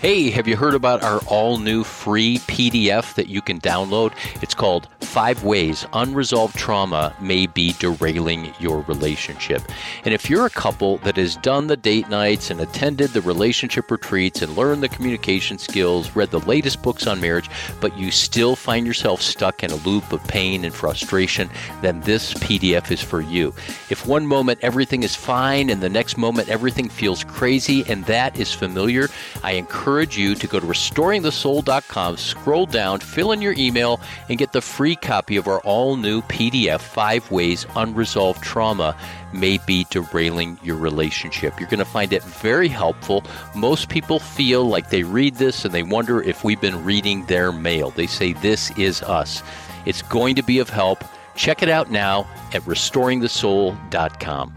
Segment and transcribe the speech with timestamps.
[0.00, 4.12] Hey, have you heard about our all new free PDF that you can download?
[4.40, 9.60] It's called Five Ways Unresolved Trauma May Be Derailing Your Relationship.
[10.04, 13.90] And if you're a couple that has done the date nights and attended the relationship
[13.90, 18.54] retreats and learned the communication skills, read the latest books on marriage, but you still
[18.54, 21.50] find yourself stuck in a loop of pain and frustration,
[21.82, 23.52] then this PDF is for you.
[23.90, 28.38] If one moment everything is fine and the next moment everything feels crazy and that
[28.38, 29.08] is familiar,
[29.42, 34.36] I encourage encourage you to go to restoringthesoul.com, scroll down, fill in your email, and
[34.36, 38.94] get the free copy of our all new PDF Five Ways Unresolved Trauma
[39.32, 41.58] May Be Derailing Your Relationship.
[41.58, 43.24] You're going to find it very helpful.
[43.56, 47.50] Most people feel like they read this and they wonder if we've been reading their
[47.50, 47.88] mail.
[47.90, 49.42] They say, This is us.
[49.86, 51.02] It's going to be of help.
[51.34, 54.54] Check it out now at restoringthesoul.com.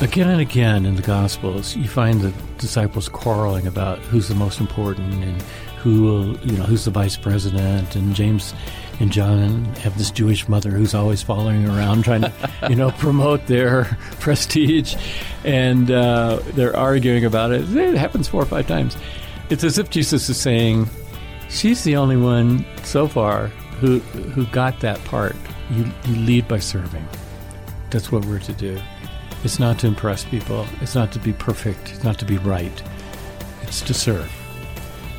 [0.00, 4.60] Again and again in the Gospels, you find the disciples quarreling about who's the most
[4.60, 5.42] important and
[5.82, 7.96] who will, you know, who's the vice president.
[7.96, 8.54] And James
[9.00, 12.32] and John have this Jewish mother who's always following around trying to,
[12.70, 13.84] you know, promote their
[14.20, 14.94] prestige.
[15.42, 17.68] And uh, they're arguing about it.
[17.76, 18.96] It happens four or five times.
[19.50, 20.88] It's as if Jesus is saying,
[21.50, 23.48] she's the only one so far
[23.80, 25.34] who, who got that part.
[25.70, 27.06] You, you lead by serving.
[27.90, 28.80] That's what we're to do.
[29.44, 30.66] It's not to impress people.
[30.80, 31.92] It's not to be perfect.
[31.92, 32.82] It's not to be right.
[33.62, 34.28] It's to serve.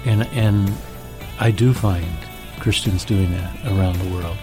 [0.06, 0.70] And, and
[1.40, 2.06] I do find
[2.60, 4.36] Christians doing that around the world.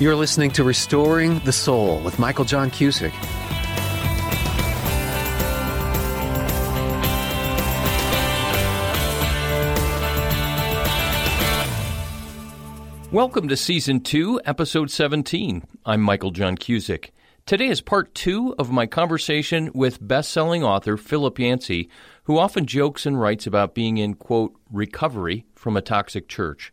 [0.00, 3.12] You're listening to Restoring the Soul with Michael John Cusick.
[13.12, 15.64] Welcome to Season 2, Episode 17.
[15.84, 17.10] I'm Michael John Cusick.
[17.52, 21.90] Today is part two of my conversation with best selling author Philip Yancey,
[22.24, 26.72] who often jokes and writes about being in, quote, recovery from a toxic church.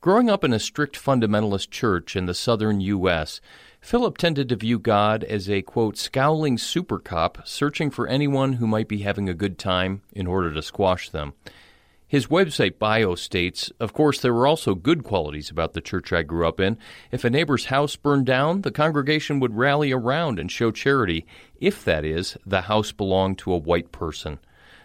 [0.00, 3.40] Growing up in a strict fundamentalist church in the southern U.S.,
[3.80, 8.68] Philip tended to view God as a, quote, scowling super cop searching for anyone who
[8.68, 11.32] might be having a good time in order to squash them.
[12.10, 16.24] His website bio states, Of course, there were also good qualities about the church I
[16.24, 16.76] grew up in.
[17.12, 21.24] If a neighbor's house burned down, the congregation would rally around and show charity,
[21.60, 24.40] if that is, the house belonged to a white person.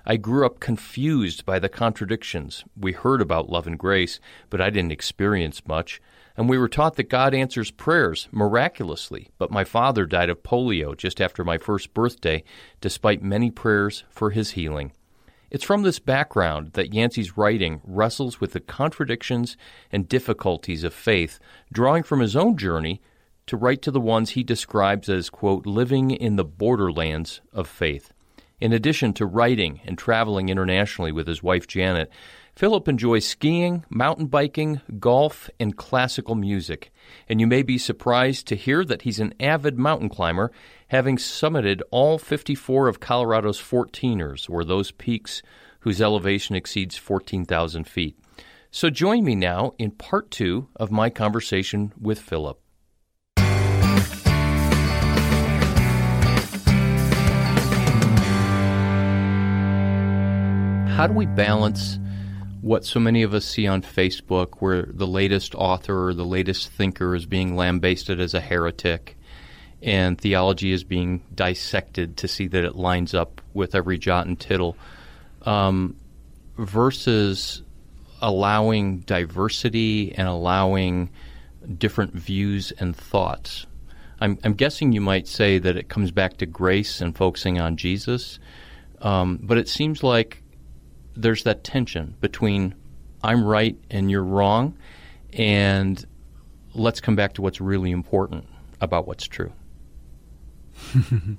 [0.05, 2.63] I grew up confused by the contradictions.
[2.79, 4.19] We heard about love and grace,
[4.51, 5.99] but I didn't experience much.
[6.37, 10.95] And we were taught that God answers prayers miraculously, but my father died of polio
[10.95, 12.43] just after my first birthday,
[12.81, 14.91] despite many prayers for his healing.
[15.55, 19.55] It's from this background that Yancey's writing wrestles with the contradictions
[19.89, 21.39] and difficulties of faith,
[21.71, 23.01] drawing from his own journey
[23.47, 28.11] to write to the ones he describes as, quote, living in the borderlands of faith.
[28.59, 32.11] In addition to writing and traveling internationally with his wife Janet,
[32.57, 36.91] Philip enjoys skiing, mountain biking, golf, and classical music.
[37.29, 40.51] And you may be surprised to hear that he's an avid mountain climber,
[40.87, 45.41] having summited all 54 of Colorado's 14ers, or those peaks
[45.79, 48.17] whose elevation exceeds 14,000 feet.
[48.71, 52.59] So join me now in part two of my conversation with Philip.
[60.95, 61.99] How do we balance
[62.61, 66.69] what so many of us see on Facebook, where the latest author or the latest
[66.69, 69.17] thinker is being lambasted as a heretic,
[69.85, 74.39] and theology is being dissected to see that it lines up with every jot and
[74.39, 74.75] tittle,
[75.43, 75.95] um,
[76.57, 77.61] versus
[78.19, 81.11] allowing diversity and allowing
[81.77, 83.67] different views and thoughts.
[84.19, 87.77] I'm, I'm, guessing you might say that it comes back to grace and focusing on
[87.77, 88.39] Jesus,
[89.01, 90.41] um, but it seems like
[91.15, 92.73] there's that tension between
[93.23, 94.77] I'm right and you're wrong,
[95.33, 96.03] and
[96.73, 98.45] let's come back to what's really important
[98.81, 99.51] about what's true.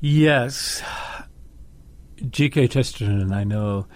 [0.00, 0.82] yes.
[2.30, 2.68] G.K.
[2.68, 3.86] Chesterton, I know,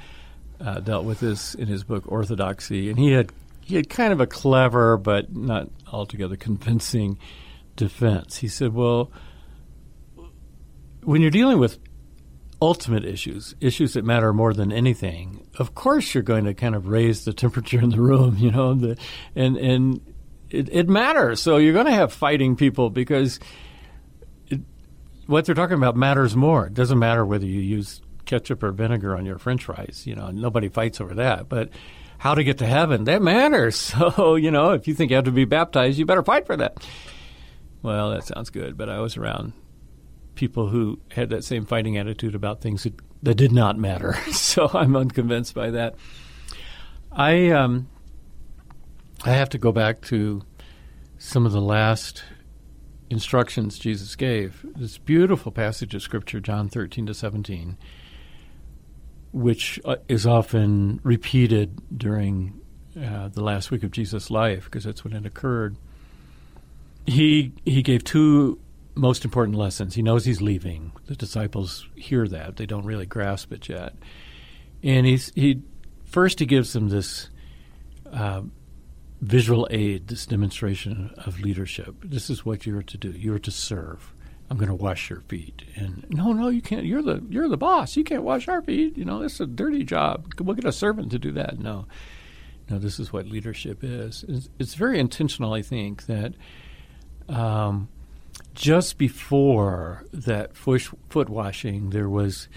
[0.60, 4.20] uh, dealt with this in his book Orthodoxy, and he had he had kind of
[4.20, 7.18] a clever but not altogether convincing
[7.76, 8.38] defense.
[8.38, 9.10] He said, "Well,
[11.02, 11.78] when you're dealing with
[12.60, 16.86] ultimate issues, issues that matter more than anything, of course you're going to kind of
[16.86, 18.96] raise the temperature in the room, you know, the,
[19.34, 20.00] and and
[20.48, 21.40] it, it, matters.
[21.40, 23.40] So you're going to have fighting people because
[25.26, 26.66] what they're talking about matters more.
[26.66, 30.02] It doesn't matter whether you use ketchup or vinegar on your French fries.
[30.06, 31.70] You know, nobody fights over that, but.
[32.18, 33.74] How to get to heaven, that matters.
[33.98, 36.56] So, you know, if you think you have to be baptized, you better fight for
[36.56, 36.86] that.
[37.82, 39.54] well, that sounds good, but I was around
[40.34, 44.14] people who had that same fighting attitude about things that, that did not matter.
[44.32, 45.96] so I'm unconvinced by that.
[47.10, 47.88] I um,
[49.24, 50.42] I have to go back to
[51.18, 52.24] some of the last
[53.12, 54.64] instructions Jesus gave.
[54.74, 57.76] This beautiful passage of Scripture, John 13 to 17,
[59.32, 62.58] which uh, is often repeated during
[63.00, 65.76] uh, the last week of Jesus' life because that's when it occurred.
[67.06, 68.58] He he gave two
[68.94, 69.94] most important lessons.
[69.94, 70.92] He knows he's leaving.
[71.06, 73.94] The disciples hear that; they don't really grasp it yet.
[74.82, 75.62] And he's he
[76.04, 77.28] first he gives them this
[78.10, 78.42] uh,
[79.22, 81.94] visual aid, this demonstration of leadership.
[82.04, 83.10] This is what you're to do.
[83.10, 84.12] You're to serve.
[84.50, 85.62] I'm going to wash your feet.
[85.76, 86.84] And no, no, you can't.
[86.84, 87.96] You're the you're the boss.
[87.96, 88.98] You can't wash our feet.
[88.98, 90.34] You know, it's a dirty job.
[90.38, 91.58] We'll get a servant to do that.
[91.58, 91.86] No,
[92.68, 92.78] no.
[92.78, 94.24] This is what leadership is.
[94.28, 95.54] It's, it's very intentional.
[95.54, 96.34] I think that
[97.28, 97.88] um,
[98.54, 102.48] just before that foot washing, there was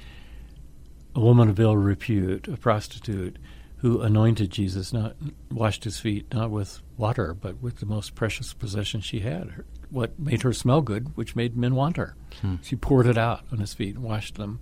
[1.14, 3.38] a woman of ill repute, a prostitute,
[3.86, 5.16] who anointed Jesus, not
[5.52, 9.66] washed his feet, not with water, but with the most precious possession she had, her,
[9.92, 12.16] what made her smell good, which made men want her.
[12.42, 12.56] Hmm.
[12.64, 14.60] She poured it out on his feet and washed them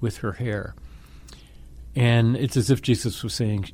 [0.00, 0.74] with her hair.
[1.94, 3.70] And it's as if Jesus was saying,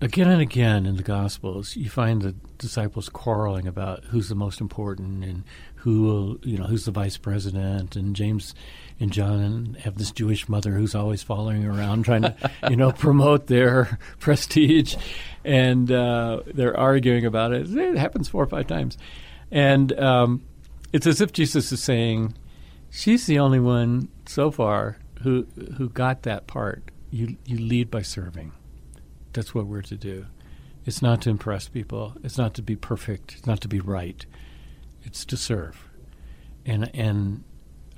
[0.00, 4.62] again and again in the Gospels, you find the disciples quarreling about who's the most
[4.62, 5.44] important and
[5.84, 7.94] who will, you know, who's the vice president.
[7.94, 8.54] And James
[8.98, 12.34] and John have this Jewish mother who's always following around trying to,
[12.70, 14.96] you know, promote their prestige.
[15.44, 17.70] And uh, they're arguing about it.
[17.70, 18.96] It happens four or five times.
[19.50, 20.42] And um,
[20.94, 22.34] it's as if Jesus is saying,
[22.88, 25.46] she's the only one so far who
[25.76, 26.82] who got that part.
[27.10, 28.52] You you lead by serving.
[29.34, 30.24] That's what we're to do.
[30.86, 32.14] It's not to impress people.
[32.24, 33.34] It's not to be perfect.
[33.34, 34.24] It's not to be right.
[35.04, 35.88] It's to serve.
[36.66, 37.44] And and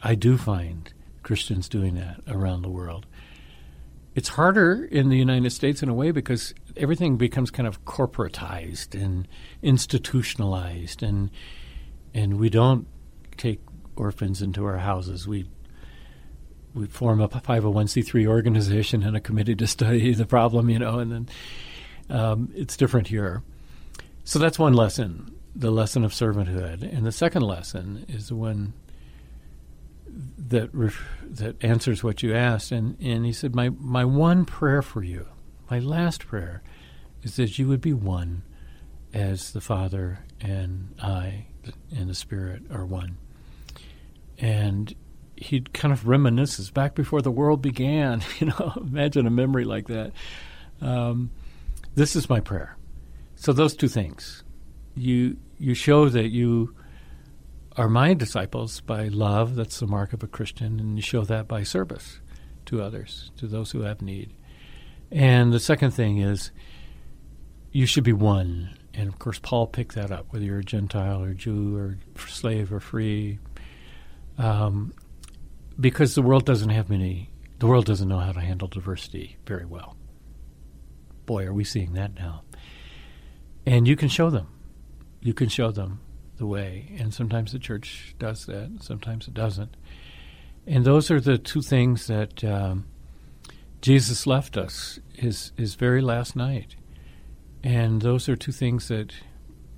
[0.03, 0.93] I do find
[1.23, 3.07] Christians doing that around the world.
[4.15, 8.95] It's harder in the United States in a way because everything becomes kind of corporatized
[9.01, 9.29] and
[9.63, 11.31] institutionalized and
[12.15, 12.87] and we don't
[13.37, 13.61] take
[13.97, 15.29] orphans into our houses.
[15.29, 15.47] We
[16.75, 21.11] we form a 501c3 organization and a committee to study the problem, you know, and
[21.11, 21.29] then
[22.11, 23.43] um, it's different here.
[24.25, 26.83] So that's one lesson, the lesson of servanthood.
[26.83, 28.75] And the second lesson is the one
[30.39, 32.73] that ref- that answers what you asked.
[32.73, 35.27] And, and he said, my, my one prayer for you,
[35.71, 36.63] my last prayer,
[37.23, 38.43] is that you would be one
[39.15, 41.47] as the Father and I
[41.97, 43.17] and the Spirit are one.
[44.39, 44.95] And
[45.37, 48.23] he kind of reminisces back before the world began.
[48.39, 50.13] You know, imagine a memory like that.
[50.83, 51.31] Um,
[51.95, 52.77] this is my prayer.
[53.35, 54.45] So those two things,
[54.95, 56.75] you you show that you
[57.77, 59.55] are my disciples by love.
[59.55, 62.21] That's the mark of a Christian, and you show that by service
[62.67, 64.35] to others, to those who have need.
[65.11, 66.51] And the second thing is,
[67.71, 68.77] you should be one.
[68.95, 72.73] And of course, Paul picked that up, whether you're a Gentile or Jew or slave
[72.73, 73.39] or free.
[74.39, 74.95] Um,
[75.79, 79.67] because the world doesn't have many, the world doesn't know how to handle diversity very
[79.67, 79.97] well.
[81.27, 82.43] Boy, are we seeing that now.
[83.67, 84.49] And you can show them.
[85.27, 85.99] You can show them
[86.37, 86.95] the way.
[87.01, 89.77] And sometimes the church does that, sometimes it doesn't.
[90.69, 92.87] And those are the two things that um,
[93.81, 96.77] Jesus left us his, his very last night.
[97.65, 99.15] And those are two things that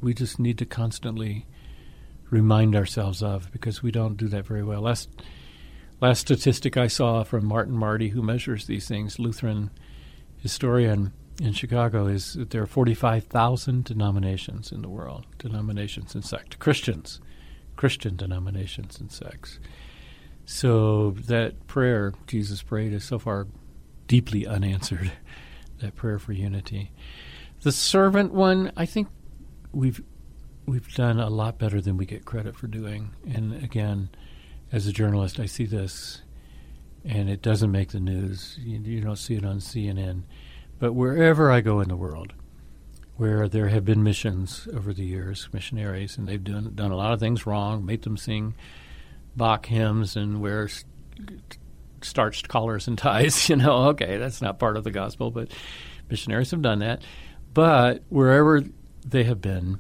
[0.03, 1.47] we just need to constantly
[2.29, 4.83] remind ourselves of because we don't do that very well.
[4.83, 5.09] Last
[5.99, 9.71] Last statistic I saw from Martin Marty, who measures these things, Lutheran
[10.37, 16.57] historian in Chicago, is that there are 45,000 denominations in the world, denominations and sects,
[16.57, 17.21] Christians,
[17.77, 19.61] Christian denominations and sects.
[20.45, 23.47] So that prayer Jesus prayed is so far
[24.07, 25.13] deeply unanswered,
[25.81, 26.91] that prayer for unity.
[27.63, 29.09] The servant one, I think
[29.73, 30.03] we've
[30.67, 33.15] we've done a lot better than we get credit for doing.
[33.33, 34.11] And again,
[34.71, 36.23] as a journalist, I see this,
[37.05, 38.59] and it doesn't make the news.
[38.61, 40.25] You, you, don't see it on CNN.
[40.79, 42.35] But wherever I go in the world,
[43.17, 47.13] where there have been missions over the years, missionaries, and they've done done a lot
[47.13, 48.55] of things wrong, made them sing
[49.37, 50.69] Bach hymns and wear
[52.03, 53.49] starched collars and ties.
[53.49, 55.51] You know, okay, that's not part of the gospel, but
[56.11, 57.03] missionaries have done that.
[57.55, 58.63] But wherever
[59.05, 59.79] they have been,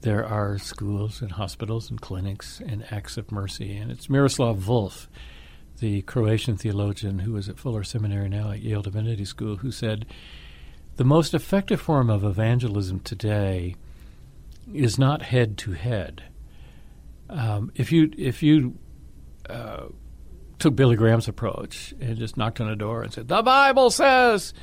[0.00, 3.76] there are schools and hospitals and clinics and acts of mercy.
[3.76, 5.06] And it's Miroslav Volf,
[5.80, 10.06] the Croatian theologian who is at Fuller Seminary now at Yale Divinity School, who said
[10.96, 13.76] the most effective form of evangelism today
[14.74, 16.24] is not head to head.
[17.30, 18.78] Um, if you if you
[19.48, 19.86] uh,
[20.58, 24.54] took Billy Graham's approach and just knocked on a door and said, "The Bible says,"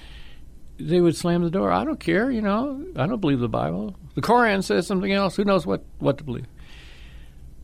[0.77, 1.71] they would slam the door.
[1.71, 2.85] I don't care, you know.
[2.95, 3.95] I don't believe the Bible.
[4.15, 5.35] The Koran says something else.
[5.35, 6.47] Who knows what what to believe?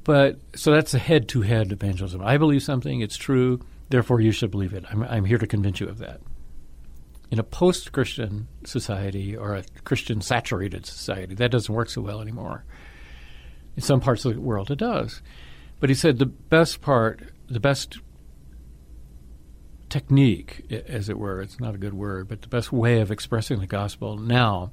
[0.03, 2.21] But so that's a head-to-head evangelism.
[2.21, 3.61] I believe something; it's true.
[3.89, 4.85] Therefore, you should believe it.
[4.89, 6.21] I'm, I'm here to convince you of that.
[7.29, 12.65] In a post-Christian society or a Christian-saturated society, that doesn't work so well anymore.
[13.75, 15.21] In some parts of the world, it does.
[15.79, 17.99] But he said the best part, the best
[19.89, 23.59] technique, as it were, it's not a good word, but the best way of expressing
[23.59, 24.71] the gospel now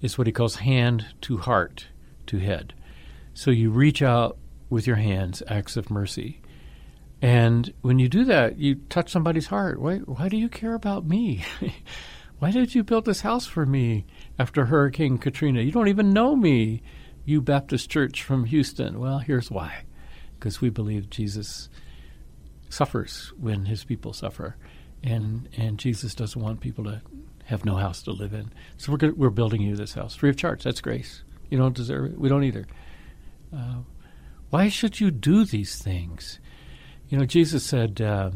[0.00, 1.88] is what he calls hand to heart
[2.26, 2.74] to head.
[3.32, 4.38] So you reach out
[4.74, 6.42] with your hands, acts of mercy.
[7.22, 9.80] And when you do that, you touch somebody's heart.
[9.80, 11.44] Why, why do you care about me?
[12.40, 14.04] why did you build this house for me
[14.36, 15.62] after Hurricane Katrina?
[15.62, 16.82] You don't even know me,
[17.24, 18.98] you Baptist Church from Houston.
[18.98, 19.84] Well, here's why
[20.38, 21.70] because we believe Jesus
[22.68, 24.56] suffers when his people suffer,
[25.02, 27.00] and and Jesus doesn't want people to
[27.44, 28.52] have no house to live in.
[28.76, 30.64] So we're we're building you this house free of charge.
[30.64, 31.22] That's grace.
[31.48, 32.18] You don't deserve it.
[32.18, 32.66] We don't either.
[33.56, 33.76] Uh,
[34.50, 36.38] why should you do these things?
[37.08, 38.30] You know, Jesus said, uh,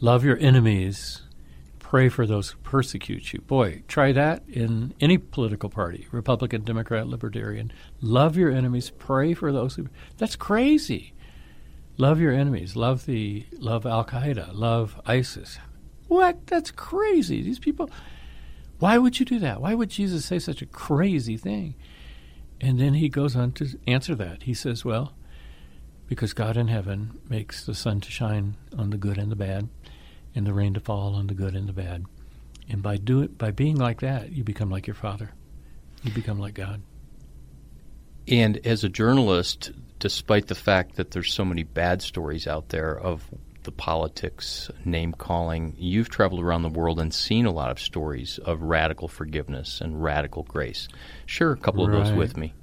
[0.00, 1.22] "Love your enemies."
[1.78, 3.40] Pray for those who persecute you.
[3.40, 7.72] Boy, try that in any political party Republican, Democrat, Libertarian.
[8.00, 8.90] Love your enemies.
[8.90, 9.88] Pray for those who.
[10.16, 11.14] That's crazy.
[11.96, 12.76] Love your enemies.
[12.76, 14.54] Love the love Al Qaeda.
[14.54, 15.58] Love ISIS.
[16.06, 16.46] What?
[16.46, 17.42] That's crazy.
[17.42, 17.90] These people.
[18.78, 19.60] Why would you do that?
[19.60, 21.74] Why would Jesus say such a crazy thing?
[22.60, 24.42] And then he goes on to answer that.
[24.42, 25.14] He says, "Well,
[26.06, 29.68] because God in heaven makes the sun to shine on the good and the bad,
[30.34, 32.04] and the rain to fall on the good and the bad,
[32.68, 35.32] and by do it by being like that, you become like your Father.
[36.02, 36.82] You become like God."
[38.28, 42.98] And as a journalist, despite the fact that there's so many bad stories out there
[42.98, 43.30] of
[43.64, 48.38] the politics, name calling, you've traveled around the world and seen a lot of stories
[48.38, 50.88] of radical forgiveness and radical grace.
[51.26, 51.98] Share a couple right.
[51.98, 52.54] of those with me.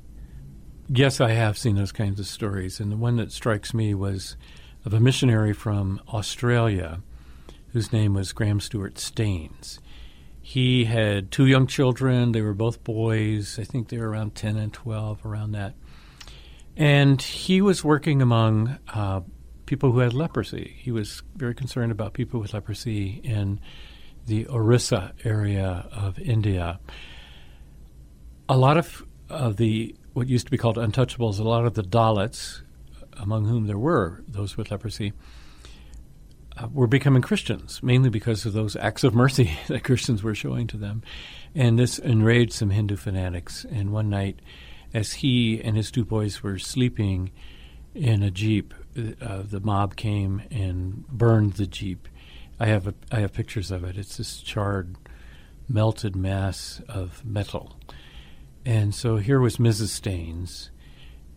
[0.90, 2.80] Yes, I have seen those kinds of stories.
[2.80, 4.38] And the one that strikes me was
[4.86, 7.02] of a missionary from Australia
[7.74, 9.80] whose name was Graham Stewart Staines.
[10.42, 12.32] He had two young children.
[12.32, 13.60] They were both boys.
[13.60, 15.76] I think they were around 10 and 12, around that.
[16.78, 19.22] And he was working among uh,
[19.68, 20.76] people who had leprosy.
[20.80, 23.60] He was very concerned about people with leprosy in
[24.26, 26.80] the Orissa area of India.
[28.50, 31.84] A lot of, of the what used to be called untouchables, a lot of the
[31.84, 32.62] Dalits,
[33.14, 35.14] among whom there were those with leprosy,
[36.58, 40.66] uh, were becoming Christians, mainly because of those acts of mercy that Christians were showing
[40.68, 41.04] to them.
[41.54, 43.66] And this enraged some Hindu fanatics.
[43.70, 44.40] And one night,
[44.94, 47.32] as he and his two boys were sleeping
[47.94, 52.08] in a jeep, uh, the mob came and burned the jeep.
[52.60, 53.98] I have a, I have pictures of it.
[53.98, 54.96] It's this charred,
[55.70, 57.78] melted mass of metal.
[58.66, 59.90] And so here was Mrs.
[59.90, 60.72] Staines.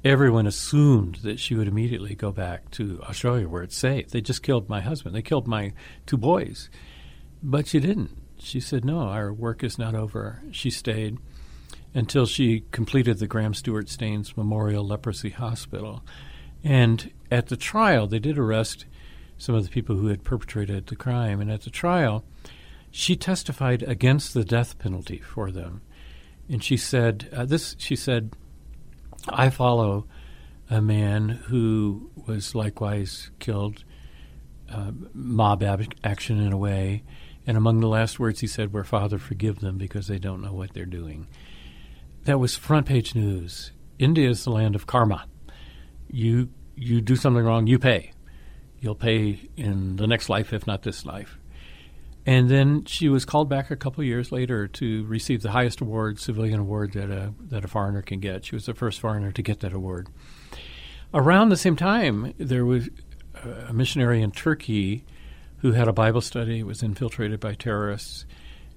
[0.03, 4.11] Everyone assumed that she would immediately go back to Australia where it's safe.
[4.11, 5.15] They just killed my husband.
[5.15, 5.73] They killed my
[6.07, 6.71] two boys.
[7.43, 8.17] But she didn't.
[8.39, 10.43] She said, No, our work is not over.
[10.51, 11.19] She stayed
[11.95, 16.03] until she completed the Graham Stewart Staines Memorial Leprosy Hospital.
[16.63, 18.87] And at the trial, they did arrest
[19.39, 21.41] some of the people who had perpetrated the crime.
[21.41, 22.25] And at the trial,
[22.91, 25.81] she testified against the death penalty for them.
[26.49, 28.33] And she said, uh, "This." She said,
[29.29, 30.07] "I follow
[30.69, 33.85] a man who was likewise killed,
[34.69, 37.05] uh, mob ab- action in a way."
[37.47, 40.53] And among the last words he said were, "Father, forgive them because they don't know
[40.53, 41.27] what they're doing."
[42.25, 43.73] that was front page news.
[43.99, 45.27] India is the land of karma.
[46.13, 48.13] You you do something wrong, you pay.
[48.81, 51.39] You'll pay in the next life, if not this life.
[52.27, 56.19] And then she was called back a couple years later to receive the highest award,
[56.19, 58.45] civilian award that a that a foreigner can get.
[58.45, 60.09] She was the first foreigner to get that award.
[61.13, 62.89] Around the same time, there was
[63.69, 65.05] a missionary in Turkey
[65.59, 66.61] who had a Bible study.
[66.61, 68.27] It was infiltrated by terrorists,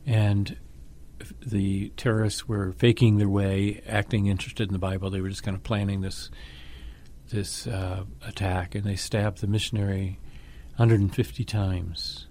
[0.06, 0.58] and
[1.46, 5.10] the terrorists were faking their way, acting interested in the Bible.
[5.10, 6.30] They were just kind of planning this
[7.34, 10.20] this uh, attack, and they stabbed the missionary
[10.78, 12.28] 150 times,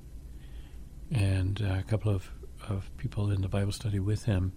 [1.10, 2.30] and uh, a couple of,
[2.68, 4.52] of people in the Bible study with him.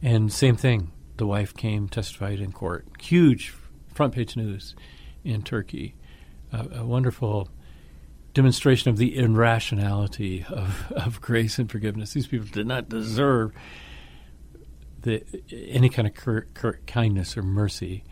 [0.00, 2.86] And same thing, the wife came, testified in court.
[3.00, 3.54] Huge
[3.92, 4.74] front page news
[5.24, 5.94] in Turkey.
[6.52, 7.48] Uh, a wonderful
[8.34, 12.12] demonstration of the irrationality of, of grace and forgiveness.
[12.12, 13.52] These people did not deserve
[15.02, 18.04] the any kind of cur- cur- kindness or mercy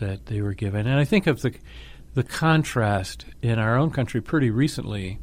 [0.00, 0.86] that they were given.
[0.86, 1.54] And I think of the
[2.14, 5.18] the contrast in our own country pretty recently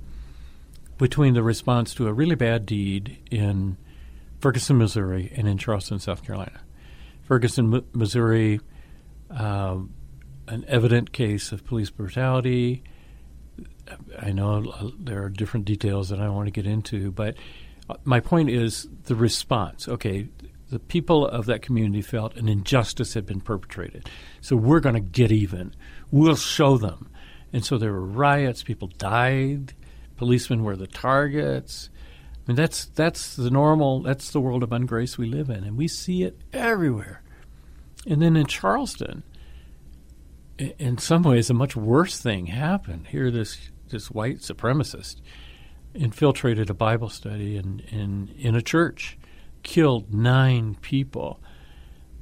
[0.98, 3.78] between the response to a really bad deed in
[4.40, 6.62] Ferguson, Missouri, and in Charleston, South Carolina.
[7.24, 8.60] Ferguson, Missouri,
[9.30, 9.94] um,
[10.48, 12.84] an evident case of police brutality.
[14.20, 17.36] I know there are different details that I don't want to get into, but
[18.04, 19.88] my point is the response.
[19.88, 20.28] Okay,
[20.72, 24.10] the people of that community felt an injustice had been perpetrated.
[24.40, 25.76] So we're going to get even.
[26.10, 27.10] We'll show them.
[27.52, 29.74] And so there were riots, people died,
[30.16, 31.90] policemen were the targets.
[32.38, 35.78] I mean that's that's the normal that's the world of ungrace we live in and
[35.78, 37.22] we see it everywhere.
[38.08, 39.24] And then in Charleston,
[40.58, 43.08] in some ways a much worse thing happened.
[43.08, 45.18] Here this this white supremacist
[45.94, 49.18] infiltrated a Bible study in, in, in a church
[49.64, 51.40] killed nine people.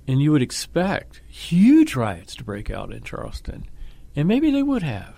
[0.07, 3.65] And you would expect huge riots to break out in Charleston.
[4.15, 5.15] And maybe they would have,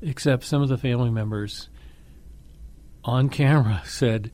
[0.00, 1.68] except some of the family members
[3.02, 4.30] on camera said,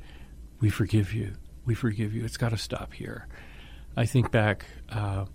[0.61, 1.35] We forgive you.
[1.64, 2.25] We forgive you.
[2.25, 3.26] It's got to stop here.
[3.97, 5.26] I think back uh,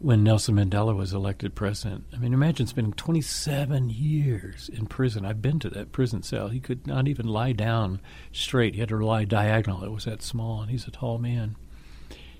[0.00, 2.04] when Nelson Mandela was elected president.
[2.12, 5.24] I mean, imagine spending 27 years in prison.
[5.24, 6.48] I've been to that prison cell.
[6.48, 8.00] He could not even lie down
[8.32, 8.74] straight.
[8.74, 9.82] He had to lie diagonal.
[9.84, 11.56] It was that small, and he's a tall man.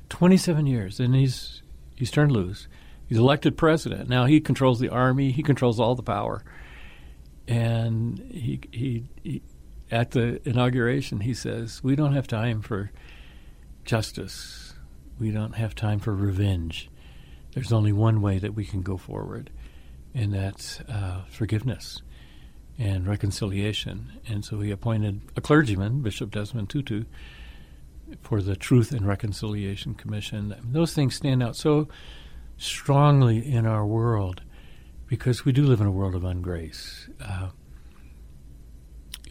[0.08, 1.62] 27 years, and he's
[1.96, 2.68] he's turned loose.
[3.08, 4.08] He's elected president.
[4.08, 5.32] Now he controls the army.
[5.32, 6.44] He controls all the power.
[7.46, 9.42] And he, he, he
[9.90, 12.92] at the inauguration, he says, "We don't have time for
[13.84, 14.74] justice.
[15.18, 16.88] We don't have time for revenge."
[17.52, 19.50] There's only one way that we can go forward,
[20.14, 22.02] and that's uh, forgiveness
[22.78, 24.20] and reconciliation.
[24.28, 27.04] And so he appointed a clergyman, Bishop Desmond Tutu,
[28.22, 30.54] for the Truth and Reconciliation Commission.
[30.62, 31.88] Those things stand out so
[32.56, 34.42] strongly in our world
[35.06, 37.10] because we do live in a world of ungrace.
[37.20, 37.48] Uh,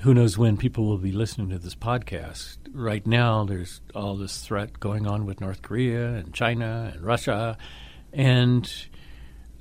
[0.02, 2.58] who knows when people will be listening to this podcast?
[2.72, 7.58] Right now, there's all this threat going on with North Korea and China and Russia
[8.18, 8.70] and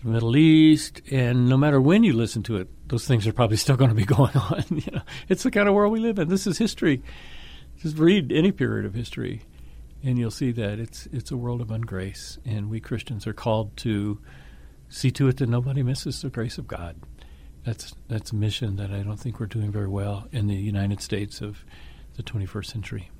[0.03, 3.59] the Middle East, and no matter when you listen to it, those things are probably
[3.59, 4.64] still going to be going on.
[4.71, 6.29] you know, it's the kind of world we live in.
[6.29, 7.03] This is history.
[7.79, 9.42] Just read any period of history,
[10.03, 13.77] and you'll see that it's it's a world of ungrace, and we Christians are called
[13.79, 14.19] to
[14.88, 16.97] see to it that nobody misses the grace of God.
[17.64, 21.03] That's that's a mission that I don't think we're doing very well in the United
[21.03, 21.62] States of
[22.16, 23.11] the 21st century.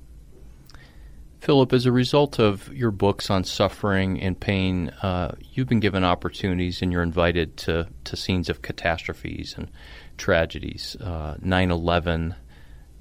[1.39, 6.03] Philip, as a result of your books on suffering and pain, uh, you've been given
[6.03, 9.69] opportunities and you're invited to, to scenes of catastrophes and
[10.17, 10.95] tragedies.
[10.99, 12.35] Uh, 9 uh, 11,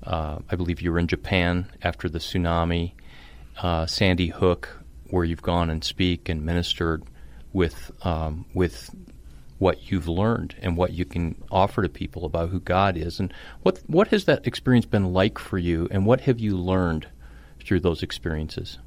[0.03, 2.92] uh, I believe you were in Japan after the tsunami.
[3.57, 7.05] Uh, Sandy Hook, where you've gone and speak and ministered
[7.55, 8.90] with, um, with
[9.59, 13.18] what you've learned and what you can offer to people about who God is.
[13.18, 17.07] And what, what has that experience been like for you, and what have you learned?
[17.66, 18.79] Through those experiences?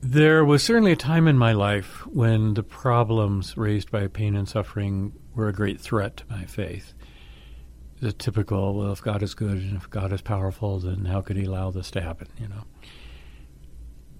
[0.00, 4.48] There was certainly a time in my life when the problems raised by pain and
[4.48, 6.94] suffering were a great threat to my faith.
[8.00, 11.36] The typical, well, if God is good and if God is powerful, then how could
[11.36, 12.28] He allow this to happen?
[12.38, 12.64] You know,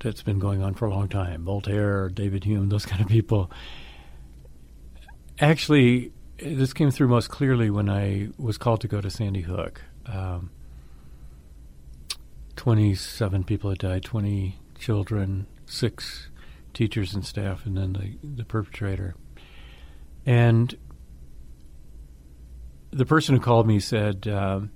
[0.00, 1.44] that's been going on for a long time.
[1.44, 3.50] Voltaire, David Hume, those kind of people.
[5.38, 9.82] Actually, this came through most clearly when I was called to go to Sandy Hook.
[10.06, 10.50] Um,
[12.56, 16.28] 27 people had died, 20 children, six
[16.72, 19.14] teachers and staff, and then the, the perpetrator.
[20.26, 20.76] And
[22.90, 24.70] the person who called me said, um,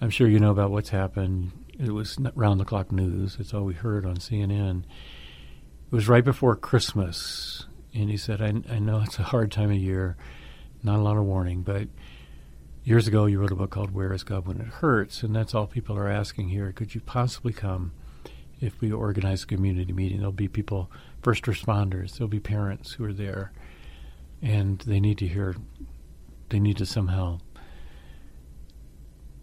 [0.00, 1.52] I'm sure you know about what's happened.
[1.78, 3.36] It was round the clock news.
[3.38, 4.84] It's all we heard on CNN.
[4.84, 7.66] It was right before Christmas.
[7.94, 10.16] And he said, I, I know it's a hard time of year,
[10.82, 11.88] not a lot of warning, but
[12.88, 15.22] years ago you wrote a book called Where is God When It Hurts?
[15.22, 16.72] And that's all people are asking here.
[16.72, 17.92] Could you possibly come
[18.62, 20.20] if we organize a community meeting?
[20.20, 20.90] There'll be people,
[21.22, 23.52] first responders, there'll be parents who are there,
[24.40, 25.54] and they need to hear,
[26.48, 27.40] they need to somehow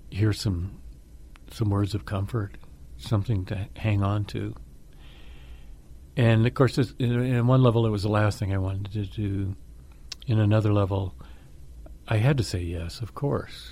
[0.10, 0.82] hear some
[1.52, 2.58] some words of comfort,
[2.98, 4.56] something to hang on to.
[6.18, 9.56] And of course, in one level, it was the last thing I wanted to do.
[10.26, 11.14] In another level,
[12.08, 13.72] I had to say yes, of course.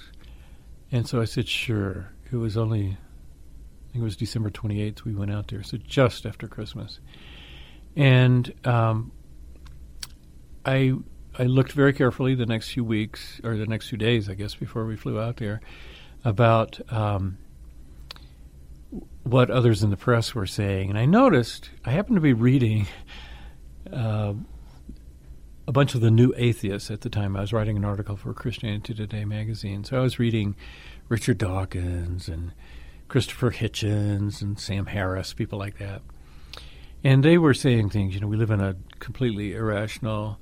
[0.91, 2.13] And so I said, sure.
[2.31, 6.25] It was only, I think it was December 28th we went out there, so just
[6.25, 6.99] after Christmas.
[7.95, 9.11] And um,
[10.65, 10.93] I,
[11.37, 14.55] I looked very carefully the next few weeks, or the next few days, I guess,
[14.55, 15.61] before we flew out there,
[16.25, 17.37] about um,
[19.23, 22.87] what others in the press were saying, and I noticed I happened to be reading
[23.93, 24.33] uh,
[25.67, 27.37] a bunch of the new atheists at the time.
[27.37, 30.55] I was writing an article for Christianity Today magazine, so I was reading
[31.07, 32.51] Richard Dawkins and
[33.07, 36.01] Christopher Hitchens and Sam Harris, people like that.
[37.03, 40.39] And they were saying things, you know, we live in a completely irrational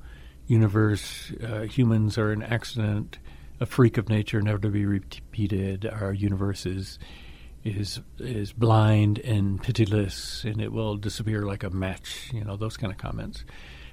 [0.47, 1.31] universe.
[1.43, 3.19] Uh, humans are an accident,
[3.59, 5.85] a freak of nature, never to be repeated.
[5.85, 6.99] Our universe is
[7.63, 12.31] is is blind and pitiless, and it will disappear like a match.
[12.33, 13.45] You know, those kind of comments,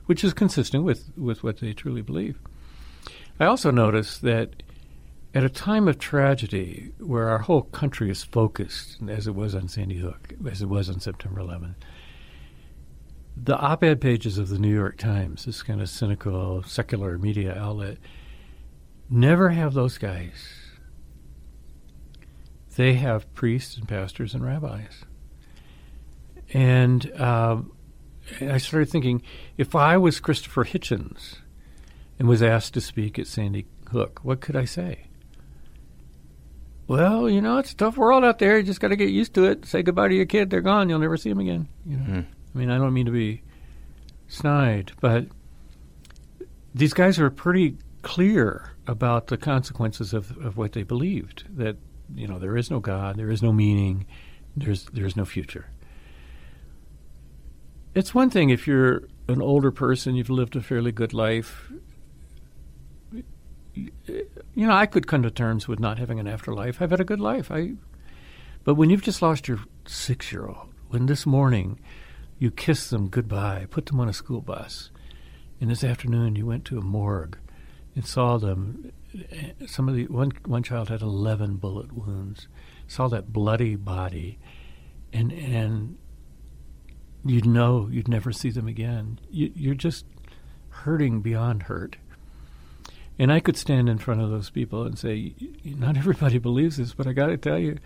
[0.09, 2.39] which is consistent with with what they truly believe.
[3.39, 4.63] I also noticed that
[5.35, 9.69] at a time of tragedy, where our whole country is focused, as it was on
[9.69, 11.77] Sandy Hook, as it was on September 11th
[13.45, 17.57] the op ed pages of the New York Times, this kind of cynical, secular media
[17.57, 17.99] outlet,
[19.09, 20.49] never have those guys.
[22.77, 25.05] They have priests and pastors and rabbis.
[26.53, 27.73] And um,
[28.41, 29.23] I started thinking
[29.57, 31.37] if I was Christopher Hitchens
[32.19, 35.07] and was asked to speak at Sandy Hook, what could I say?
[36.87, 38.57] Well, you know, it's a tough world out there.
[38.57, 39.67] You just got to get used to it.
[39.67, 40.49] Say goodbye to your kid.
[40.49, 40.89] They're gone.
[40.89, 41.69] You'll never see them again.
[41.87, 42.05] You know?
[42.05, 42.27] Mm.
[42.55, 43.43] I mean, I don't mean to be
[44.27, 45.27] snide, but
[46.75, 51.77] these guys are pretty clear about the consequences of, of what they believed that
[52.15, 54.07] you know there is no God, there is no meaning,
[54.57, 55.67] there's there's no future.
[57.99, 61.69] It's one thing if you're an older person, you've lived a fairly good life.
[63.75, 63.91] You
[64.55, 66.81] know, I could come to terms with not having an afterlife.
[66.81, 67.51] I've had a good life.
[67.51, 67.73] I,
[68.63, 71.81] but when you've just lost your six-year-old, when this morning
[72.39, 74.93] you kissed them goodbye, put them on a school bus.
[75.61, 77.37] And this afternoon, you went to a morgue
[77.97, 78.93] and saw them.
[79.13, 82.47] Eh, some of the one one child had eleven bullet wounds.
[82.87, 84.39] Saw that bloody body,
[85.13, 85.99] and and
[87.25, 89.19] you'd know you'd never see them again.
[89.31, 90.05] You, you're just
[90.71, 91.97] hurting beyond hurt.
[93.19, 96.95] And I could stand in front of those people and say, not everybody believes this,
[96.95, 97.79] but I got to tell you,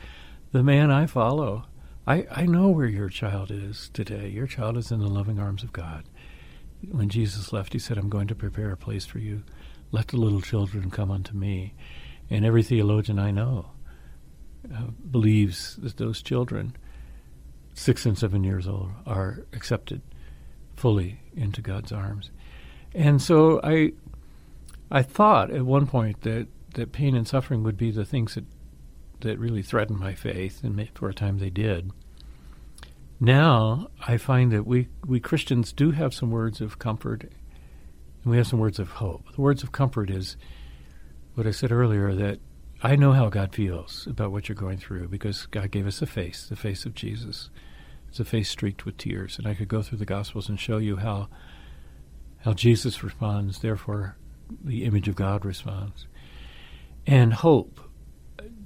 [0.53, 1.64] the man I follow
[2.07, 4.29] I, I know where your child is today.
[4.29, 6.05] Your child is in the loving arms of God.
[6.90, 9.45] When Jesus left, he said, I'm going to prepare a place for you.
[9.92, 11.75] Let the little children come unto me.
[12.29, 13.71] And every theologian I know
[14.75, 16.75] uh, believes that those children,
[17.74, 20.02] six and seven years old, are accepted
[20.76, 22.30] fully into God's arms.
[22.94, 23.92] And so I,
[24.90, 28.44] I thought at one point that, that pain and suffering would be the things that
[29.22, 31.90] that really threatened my faith, and for a time they did.
[33.18, 38.37] Now I find that we, we Christians do have some words of comfort, and we
[38.37, 39.32] have some words of hope.
[39.35, 40.37] The words of comfort is
[41.35, 42.40] what I said earlier that
[42.85, 46.07] I know how God feels about what you're going through because God gave us a
[46.07, 47.49] face, the face of Jesus.
[48.09, 50.79] It's a face streaked with tears, and I could go through the Gospels and show
[50.79, 51.29] you how
[52.40, 53.61] how Jesus responds.
[53.61, 54.16] Therefore,
[54.64, 56.09] the image of God responds,
[57.07, 57.81] and hope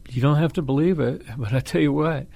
[0.09, 2.27] you don't have to believe it, but I tell you what,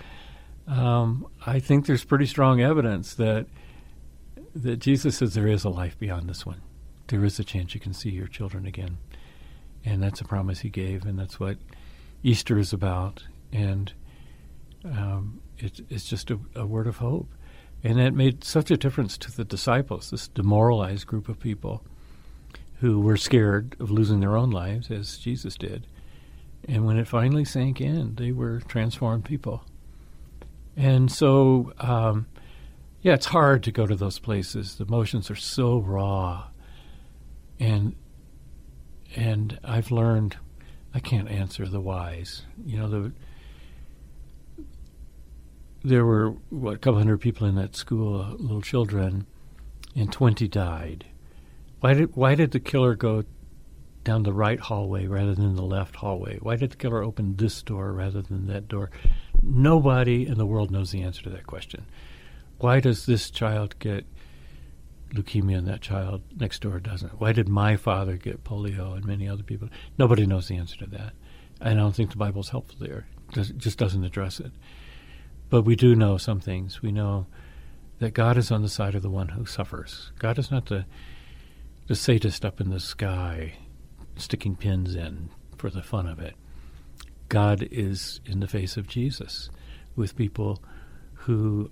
[0.66, 3.47] um, I think there's pretty strong evidence that
[4.55, 6.61] that Jesus says there is a life beyond this one.
[7.07, 8.99] There is a chance you can see your children again,
[9.85, 11.59] and that's a promise He gave, and that's what
[12.23, 13.25] Easter is about.
[13.53, 13.93] And
[14.85, 17.29] um, it, it's just a, a word of hope,
[17.83, 21.85] and it made such a difference to the disciples, this demoralized group of people
[22.81, 25.87] who were scared of losing their own lives, as Jesus did
[26.69, 29.64] and when it finally sank in, they were transformed people.
[30.77, 32.27] And so, um,
[33.03, 34.77] yeah, it's hard to go to those places.
[34.77, 36.49] The emotions are so raw,
[37.59, 37.95] and
[39.16, 40.37] and I've learned
[40.94, 42.42] I can't answer the whys.
[42.64, 43.12] You know, the
[45.83, 49.27] there were what a couple hundred people in that school, uh, little children,
[49.96, 51.07] and twenty died.
[51.81, 53.25] Why did why did the killer go
[54.05, 56.38] down the right hallway rather than the left hallway?
[56.38, 58.90] Why did the killer open this door rather than that door?
[59.42, 61.87] Nobody in the world knows the answer to that question.
[62.59, 64.07] Why does this child get
[65.11, 67.20] leukemia and that child next door doesn't?
[67.20, 69.68] Why did my father get polio and many other people?
[69.99, 71.12] Nobody knows the answer to that.
[71.61, 73.07] And I don't think the Bible's helpful there.
[73.37, 74.53] It just doesn't address it.
[75.51, 76.81] But we do know some things.
[76.81, 77.27] We know
[77.99, 80.12] that God is on the side of the one who suffers.
[80.18, 80.87] God is not the
[81.87, 83.55] the sadist up in the sky
[84.14, 86.35] sticking pins in for the fun of it.
[87.29, 89.51] God is in the face of Jesus
[89.96, 90.62] with people
[91.14, 91.68] who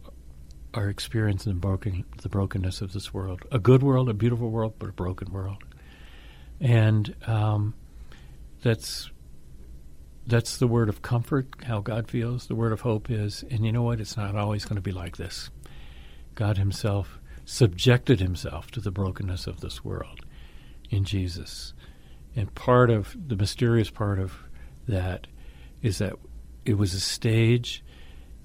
[0.75, 3.43] are experiencing the, broken, the brokenness of this world.
[3.51, 5.63] A good world, a beautiful world, but a broken world.
[6.61, 7.75] And um,
[8.63, 9.11] that's
[10.27, 12.49] that's the word of comfort, how God feels.
[12.49, 13.99] The word of hope is, and you know what?
[13.99, 15.49] It's not always going to be like this.
[16.35, 20.27] God Himself subjected Himself to the brokenness of this world
[20.91, 21.73] in Jesus.
[22.37, 24.35] And part of the mysterious part of
[24.87, 25.27] that
[25.81, 26.15] is that
[26.67, 27.83] it was a stage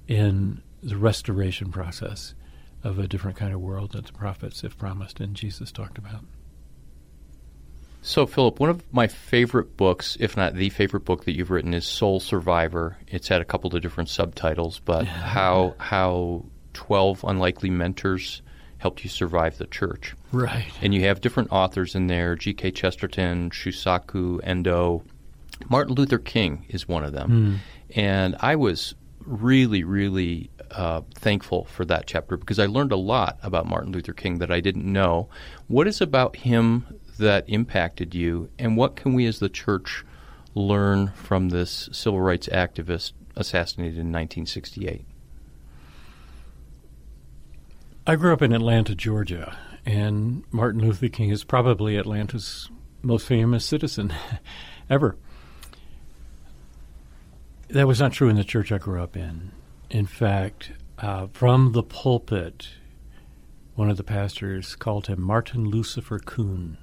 [0.08, 2.36] in the restoration process
[2.84, 6.26] of a different kind of world that the prophets have promised and Jesus talked about.
[8.06, 11.74] So, Philip, one of my favorite books, if not the favorite book that you've written,
[11.74, 12.98] is Soul Survivor.
[13.08, 16.44] It's had a couple of different subtitles, but how how
[16.74, 18.42] twelve unlikely mentors
[18.78, 20.16] helped you survive the church.
[20.34, 20.70] Right.
[20.82, 22.72] And you have different authors in there: G.K.
[22.72, 25.04] Chesterton, Shusaku Endo,
[25.70, 27.62] Martin Luther King is one of them.
[27.96, 27.96] Mm.
[27.96, 33.38] And I was really, really uh, thankful for that chapter because I learned a lot
[33.44, 35.30] about Martin Luther King that I didn't know.
[35.68, 40.04] What is about him that impacted you, and what can we as the church
[40.56, 45.06] learn from this civil rights activist assassinated in 1968?
[48.06, 52.70] I grew up in Atlanta, Georgia, and Martin Luther King is probably Atlanta's
[53.02, 54.14] most famous citizen
[54.90, 55.16] ever.
[57.70, 59.52] That was not true in the church I grew up in.
[59.94, 62.68] In fact, uh, from the pulpit,
[63.76, 66.80] one of the pastors called him Martin Lucifer Coon.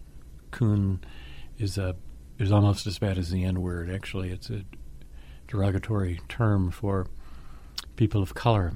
[0.52, 1.02] Coon
[1.58, 1.96] is a
[2.38, 3.90] is almost as bad as the N word.
[3.90, 4.62] Actually, it's a
[5.48, 7.08] derogatory term for
[7.96, 8.74] people of color.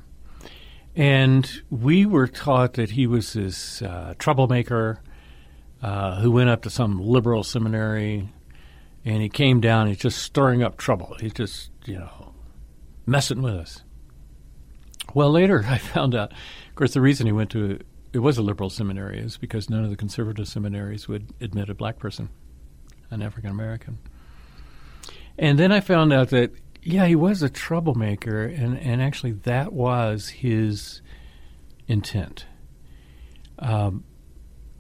[0.97, 5.01] And we were taught that he was this uh, troublemaker
[5.81, 8.31] uh, who went up to some liberal seminary
[9.05, 9.87] and he came down.
[9.87, 11.17] He's just stirring up trouble.
[11.21, 12.35] He's just, you know,
[13.07, 13.84] messing with us.
[15.13, 17.81] Well, later I found out, of course, the reason he went to
[18.13, 21.75] it was a liberal seminary is because none of the conservative seminaries would admit a
[21.75, 22.29] black person,
[23.11, 23.99] an African American.
[25.37, 26.53] And then I found out that
[26.85, 31.03] yeah, he was a troublemaker, and and actually that was his
[31.89, 32.47] intent.
[33.59, 34.05] Um,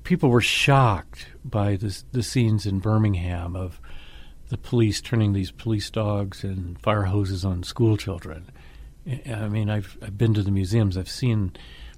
[0.05, 3.81] people were shocked by this, the scenes in Birmingham of
[4.49, 8.51] the police turning these police dogs and fire hoses on school children.
[9.07, 10.97] I mean, I've I've been to the museums.
[10.97, 11.53] I've seen,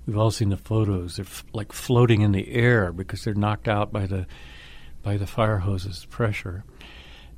[0.06, 1.16] we've all seen the photos.
[1.16, 4.26] They're f- like floating in the air because they're knocked out by the
[5.02, 6.64] by the fire hoses pressure.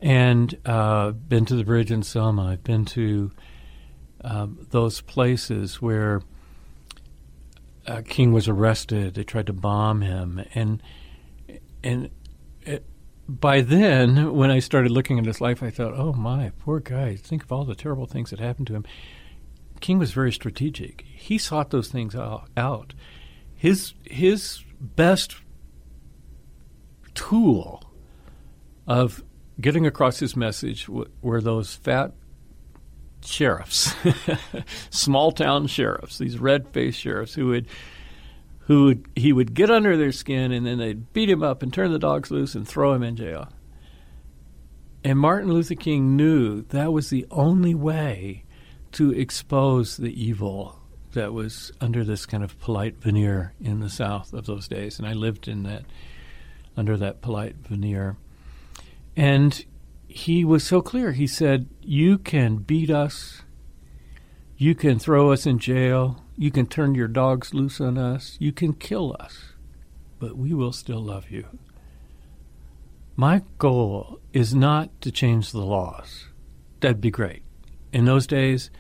[0.01, 2.47] And uh, been to the bridge in Selma.
[2.47, 3.31] I've been to
[4.23, 6.23] um, those places where
[7.87, 9.15] uh, King was arrested.
[9.15, 10.83] They tried to bomb him, and
[11.83, 12.11] and
[12.63, 12.85] it,
[13.29, 17.17] by then, when I started looking at his life, I thought, "Oh my, poor guy!
[17.17, 18.87] Think of all the terrible things that happened to him."
[19.81, 21.03] King was very strategic.
[21.03, 22.95] He sought those things out.
[23.55, 25.37] His his best
[27.15, 27.83] tool
[28.87, 29.23] of
[29.61, 32.13] getting across his message were those fat
[33.25, 33.95] sheriffs,
[34.91, 37.67] small town sheriffs, these red faced sheriffs who would
[38.61, 41.73] who would, he would get under their skin and then they'd beat him up and
[41.73, 43.49] turn the dogs loose and throw him in jail.
[45.03, 48.45] And Martin Luther King knew that was the only way
[48.93, 50.81] to expose the evil
[51.13, 54.99] that was under this kind of polite veneer in the South of those days.
[54.99, 55.85] And I lived in that
[56.77, 58.17] under that polite veneer.
[59.17, 59.65] And
[60.07, 61.13] he was so clear.
[61.13, 63.43] He said, You can beat us,
[64.57, 68.53] you can throw us in jail, you can turn your dogs loose on us, you
[68.53, 69.53] can kill us,
[70.19, 71.47] but we will still love you.
[73.17, 76.27] My goal is not to change the laws.
[76.81, 77.43] That'd be great.
[77.93, 78.71] In those days,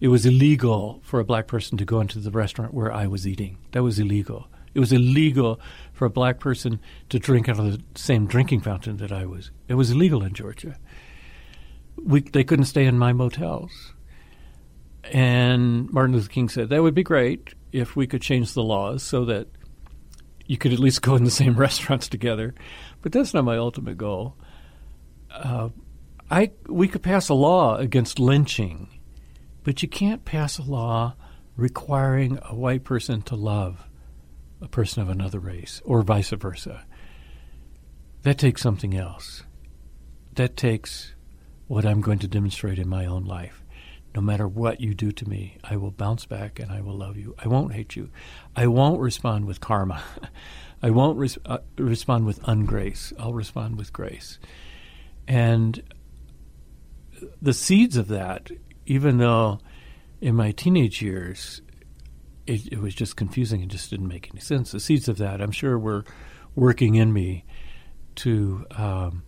[0.00, 3.26] it was illegal for a black person to go into the restaurant where I was
[3.26, 3.58] eating.
[3.72, 4.48] That was illegal.
[4.74, 5.60] It was illegal
[5.92, 9.50] for a black person to drink out of the same drinking fountain that I was.
[9.66, 10.76] It was illegal in Georgia.
[11.96, 13.94] We, they couldn't stay in my motels.
[15.04, 19.02] And Martin Luther King said that would be great if we could change the laws
[19.02, 19.48] so that
[20.46, 22.54] you could at least go in the same restaurants together.
[23.02, 24.36] But that's not my ultimate goal.
[25.30, 25.70] Uh,
[26.30, 28.88] I we could pass a law against lynching,
[29.64, 31.14] but you can't pass a law
[31.56, 33.88] requiring a white person to love
[34.60, 36.84] a person of another race, or vice versa.
[38.22, 39.44] That takes something else.
[40.34, 41.14] That takes
[41.66, 43.62] what I'm going to demonstrate in my own life.
[44.14, 47.16] No matter what you do to me, I will bounce back and I will love
[47.16, 47.34] you.
[47.38, 48.10] I won't hate you.
[48.56, 50.02] I won't respond with karma.
[50.82, 53.12] I won't res- uh, respond with ungrace.
[53.18, 54.38] I'll respond with grace.
[55.26, 55.82] And
[57.40, 58.50] the seeds of that,
[58.86, 59.60] even though
[60.20, 61.62] in my teenage years
[62.46, 64.72] it, it, was just confusing and just didn't make any sense.
[64.72, 66.04] The seeds of that, I'm sure, were
[66.54, 67.44] working in me
[68.16, 69.22] to um,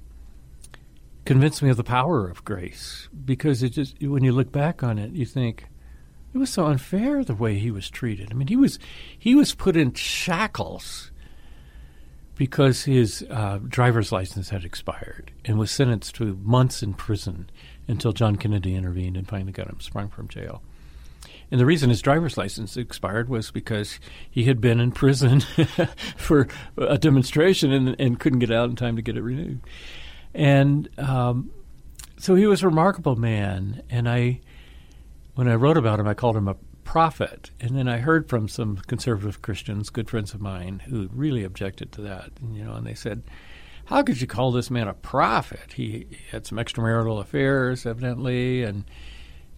[1.24, 4.98] convinced me of the power of grace because it just when you look back on
[4.98, 5.66] it, you think
[6.32, 8.30] it was so unfair the way he was treated.
[8.30, 8.78] I mean, he was
[9.18, 11.10] he was put in shackles
[12.36, 17.50] because his uh, driver's license had expired and was sentenced to months in prison
[17.90, 20.62] until John Kennedy intervened and finally got him sprung from jail.
[21.50, 23.98] And the reason his driver's license expired was because
[24.30, 25.40] he had been in prison
[26.16, 29.60] for a demonstration and, and, couldn't get out in time to get it renewed.
[30.32, 31.50] And um,
[32.18, 33.82] so he was a remarkable man.
[33.90, 34.40] And I,
[35.34, 37.50] when I wrote about him, I called him a prophet.
[37.60, 41.90] And then I heard from some conservative Christians, good friends of mine, who really objected
[41.92, 42.30] to that.
[42.52, 43.24] You know, and they said,
[43.90, 45.72] "How could you call this man a prophet?
[45.74, 48.84] He, he had some extramarital affairs, evidently, and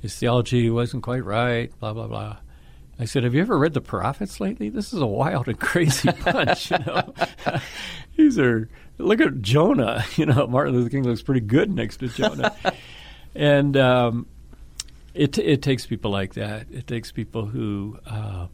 [0.00, 1.70] his theology wasn't quite right.
[1.78, 2.36] Blah blah blah."
[2.98, 4.68] I said, "Have you ever read the prophets lately?
[4.68, 6.70] This is a wild and crazy bunch.
[6.70, 7.14] you know,
[8.16, 8.68] these are
[8.98, 10.04] look at Jonah.
[10.16, 12.54] You know, Martin Luther King looks pretty good next to Jonah,
[13.34, 14.26] and um,
[15.14, 16.66] it it takes people like that.
[16.70, 18.46] It takes people who uh,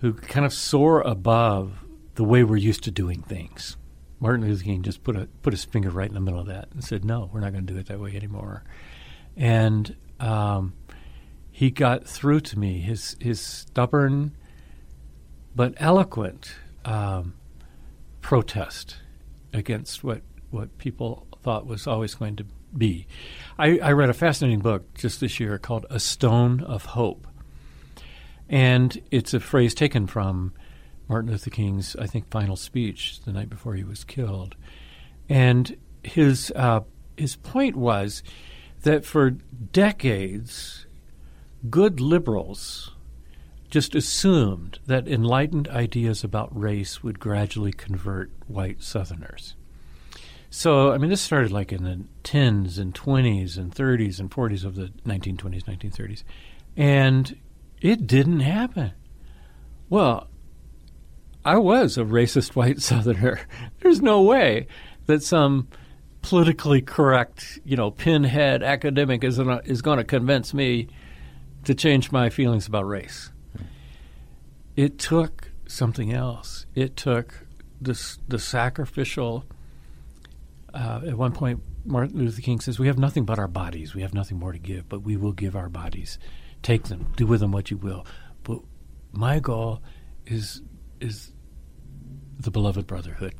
[0.00, 3.76] who kind of soar above the way we're used to doing things.
[4.20, 6.68] Martin Luther King just put a put his finger right in the middle of that
[6.72, 8.64] and said, "No, we're not going to do it that way anymore."
[9.36, 10.74] And um,
[11.50, 12.80] he got through to me.
[12.80, 14.36] His his stubborn
[15.54, 16.54] but eloquent
[16.84, 17.34] um,
[18.20, 18.96] protest
[19.52, 22.44] against what what people thought was always going to
[22.76, 23.06] be.
[23.58, 27.26] I, I read a fascinating book just this year called A Stone of Hope.
[28.48, 30.52] And it's a phrase taken from
[31.08, 34.56] Martin Luther King's, I think, final speech the night before he was killed.
[35.28, 36.80] And his, uh,
[37.16, 38.22] his point was
[38.82, 40.86] that for decades,
[41.70, 42.92] good liberals
[43.70, 49.54] just assumed that enlightened ideas about race would gradually convert white Southerners.
[50.50, 54.64] So, I mean, this started like in the 10s and 20s and 30s and 40s
[54.64, 56.24] of the 1920s, 1930s.
[56.76, 57.36] And
[57.82, 58.92] it didn't happen.
[59.90, 60.28] Well,
[61.44, 63.40] I was a racist white Southerner.
[63.80, 64.66] There's no way
[65.06, 65.68] that some
[66.22, 70.88] politically correct, you know, pinhead academic is gonna, is going to convince me
[71.64, 73.30] to change my feelings about race.
[74.76, 76.66] It took something else.
[76.74, 77.46] It took
[77.80, 79.44] this the sacrificial
[80.74, 83.94] uh, at one point, Martin Luther King says, We have nothing but our bodies.
[83.94, 86.18] We have nothing more to give, but we will give our bodies.
[86.62, 88.04] Take them, do with them what you will.
[88.42, 88.60] But
[89.12, 89.82] my goal
[90.26, 90.62] is,
[91.00, 91.32] is
[92.38, 93.34] the beloved brotherhood.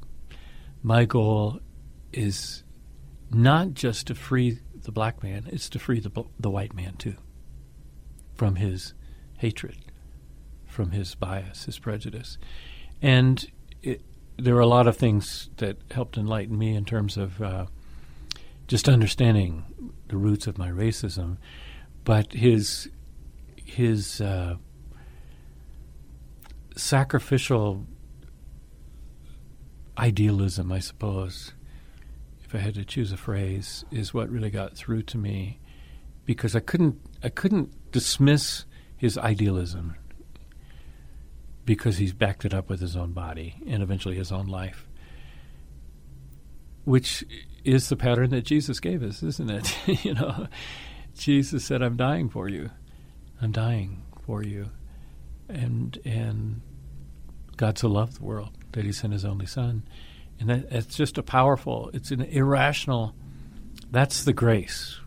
[0.82, 1.60] My goal
[2.12, 2.64] is
[3.30, 7.16] not just to free the black man, it's to free the, the white man too
[8.34, 8.94] from his
[9.38, 9.76] hatred,
[10.64, 12.38] from his bias, his prejudice.
[13.02, 13.44] And
[13.82, 14.00] it,
[14.36, 17.66] there are a lot of things that helped enlighten me in terms of uh,
[18.68, 19.64] just understanding
[20.06, 21.38] the roots of my racism.
[22.04, 22.88] But his
[23.56, 24.56] his uh,
[26.78, 27.86] sacrificial
[29.98, 31.52] idealism, I suppose,
[32.44, 35.58] if I had to choose a phrase, is what really got through to me
[36.24, 38.64] because I couldn't I couldn't dismiss
[38.96, 39.96] his idealism
[41.64, 44.86] because he's backed it up with his own body and eventually his own life,
[46.84, 47.24] which
[47.64, 49.76] is the pattern that Jesus gave us, isn't it?
[50.04, 50.46] you know,
[51.16, 52.70] Jesus said, "I'm dying for you.
[53.42, 54.70] I'm dying for you,"
[55.48, 56.62] and and
[57.58, 59.82] God so loved the world that He sent His only Son,
[60.40, 61.90] and that, it's just a powerful.
[61.92, 63.14] It's an irrational.
[63.90, 65.00] That's the grace.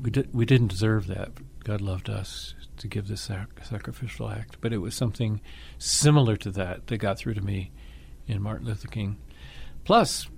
[0.00, 1.30] We did, we didn't deserve that.
[1.64, 5.40] God loved us to give this sac- sacrificial act, but it was something
[5.78, 7.72] similar to that that got through to me
[8.26, 9.16] in Martin Luther King.
[9.84, 10.28] Plus,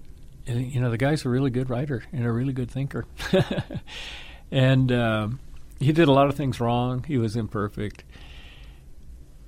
[0.46, 3.06] eh, you know, the guy's a really good writer and a really good thinker,
[4.52, 5.40] and um,
[5.80, 7.04] he did a lot of things wrong.
[7.06, 8.04] He was imperfect.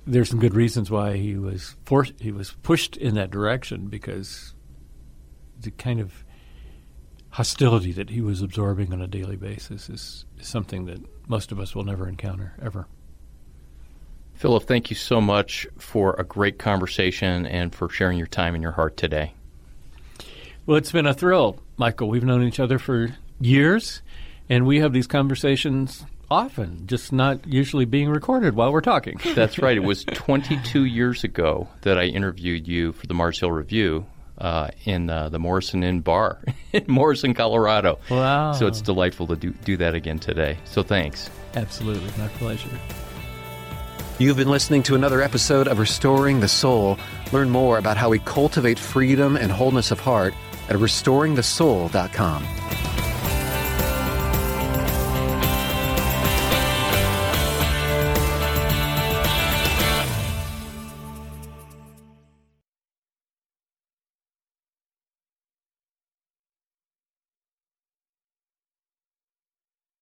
[0.05, 2.13] There's some good reasons why he was forced.
[2.19, 4.53] He was pushed in that direction because
[5.59, 6.25] the kind of
[7.29, 11.59] hostility that he was absorbing on a daily basis is, is something that most of
[11.59, 12.87] us will never encounter ever.
[14.35, 18.61] Philip, thank you so much for a great conversation and for sharing your time and
[18.61, 19.33] your heart today.
[20.65, 22.09] Well, it's been a thrill, Michael.
[22.09, 24.01] We've known each other for years,
[24.49, 29.19] and we have these conversations often, just not usually being recorded while we're talking.
[29.35, 29.77] That's right.
[29.77, 34.05] It was 22 years ago that I interviewed you for the Mars Hill Review,
[34.37, 36.41] uh, in uh, the Morrison Inn Bar
[36.73, 37.99] in Morrison, Colorado.
[38.09, 38.53] Wow.
[38.53, 40.57] So it's delightful to do, do that again today.
[40.65, 41.29] So thanks.
[41.55, 42.09] Absolutely.
[42.17, 42.69] My pleasure.
[44.19, 46.97] You've been listening to another episode of Restoring the Soul.
[47.31, 50.33] Learn more about how we cultivate freedom and wholeness of heart
[50.69, 52.43] at restoringthesoul.com.